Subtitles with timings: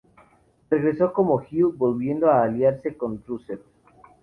[0.71, 3.61] Regresó como heel, volviendo a aliarse con Rusev.